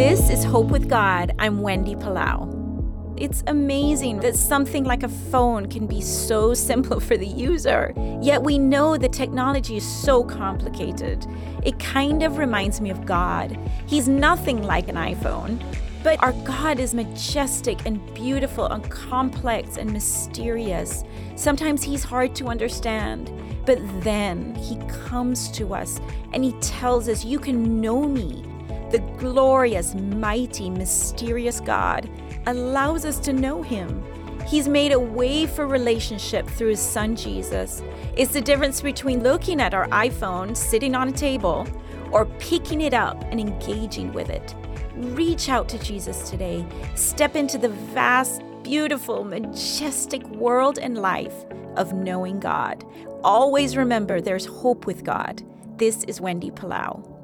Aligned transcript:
This 0.00 0.30
is 0.30 0.44
Hope 0.44 0.68
with 0.68 0.88
God. 0.88 1.32
I'm 1.38 1.60
Wendy 1.60 1.94
Palau. 1.94 2.48
It's 3.20 3.44
amazing 3.46 4.20
that 4.20 4.34
something 4.34 4.82
like 4.84 5.02
a 5.02 5.10
phone 5.10 5.66
can 5.66 5.86
be 5.86 6.00
so 6.00 6.54
simple 6.70 7.00
for 7.00 7.18
the 7.18 7.26
user, 7.26 7.92
yet 8.22 8.42
we 8.42 8.58
know 8.58 8.96
the 8.96 9.10
technology 9.10 9.76
is 9.76 9.84
so 9.86 10.24
complicated. 10.24 11.26
It 11.64 11.78
kind 11.78 12.22
of 12.22 12.38
reminds 12.38 12.80
me 12.80 12.88
of 12.88 13.04
God. 13.04 13.58
He's 13.86 14.08
nothing 14.08 14.62
like 14.62 14.88
an 14.88 14.96
iPhone, 14.96 15.62
but 16.02 16.18
our 16.22 16.32
God 16.44 16.80
is 16.80 16.94
majestic 16.94 17.84
and 17.84 18.02
beautiful 18.14 18.64
and 18.68 18.90
complex 18.90 19.76
and 19.76 19.92
mysterious. 19.92 21.04
Sometimes 21.36 21.82
He's 21.82 22.04
hard 22.04 22.34
to 22.36 22.46
understand, 22.46 23.30
but 23.66 23.78
then 24.00 24.54
He 24.54 24.76
comes 24.88 25.50
to 25.50 25.74
us 25.74 26.00
and 26.32 26.42
He 26.42 26.52
tells 26.62 27.06
us, 27.06 27.22
You 27.22 27.38
can 27.38 27.82
know 27.82 28.08
me. 28.08 28.49
The 28.90 28.98
glorious, 29.18 29.94
mighty, 29.94 30.68
mysterious 30.68 31.60
God 31.60 32.10
allows 32.46 33.04
us 33.04 33.20
to 33.20 33.32
know 33.32 33.62
Him. 33.62 34.04
He's 34.48 34.66
made 34.66 34.90
a 34.90 34.98
way 34.98 35.46
for 35.46 35.66
relationship 35.66 36.48
through 36.48 36.70
His 36.70 36.80
Son 36.80 37.14
Jesus. 37.14 37.82
It's 38.16 38.32
the 38.32 38.40
difference 38.40 38.80
between 38.80 39.22
looking 39.22 39.60
at 39.60 39.74
our 39.74 39.86
iPhone 39.88 40.56
sitting 40.56 40.96
on 40.96 41.08
a 41.08 41.12
table 41.12 41.68
or 42.10 42.26
picking 42.40 42.80
it 42.80 42.92
up 42.92 43.22
and 43.30 43.38
engaging 43.38 44.12
with 44.12 44.28
it. 44.28 44.56
Reach 44.96 45.48
out 45.48 45.68
to 45.68 45.78
Jesus 45.78 46.28
today. 46.28 46.66
Step 46.96 47.36
into 47.36 47.58
the 47.58 47.68
vast, 47.68 48.42
beautiful, 48.64 49.22
majestic 49.22 50.26
world 50.30 50.78
and 50.80 50.98
life 50.98 51.44
of 51.76 51.92
knowing 51.92 52.40
God. 52.40 52.84
Always 53.22 53.76
remember 53.76 54.20
there's 54.20 54.46
hope 54.46 54.86
with 54.86 55.04
God. 55.04 55.42
This 55.76 56.02
is 56.04 56.20
Wendy 56.20 56.50
Palau. 56.50 57.19